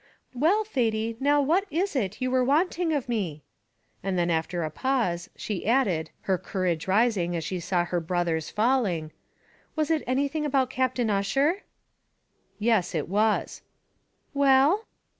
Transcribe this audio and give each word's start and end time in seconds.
"Well, 0.33 0.63
Thady, 0.63 1.15
now 1.19 1.43
what 1.43 1.71
was 1.71 1.95
it 1.95 2.19
you 2.19 2.31
were 2.31 2.43
wanting 2.43 2.91
of 2.91 3.07
me?" 3.07 3.43
and 4.01 4.17
then 4.17 4.31
after 4.31 4.63
a 4.63 4.71
pause, 4.71 5.29
she 5.35 5.67
added, 5.67 6.09
her 6.21 6.39
courage 6.39 6.87
rising 6.87 7.35
as 7.35 7.43
she 7.43 7.59
saw 7.59 7.85
her 7.85 7.99
brother's 7.99 8.49
falling: 8.49 9.11
"Was 9.75 9.91
it 9.91 10.01
anything 10.07 10.43
about 10.43 10.71
Captain 10.71 11.11
Ussher?" 11.11 11.61
"Yes, 12.57 12.95
it 12.95 13.09
was." 13.09 13.61
"Well?" 14.33 14.85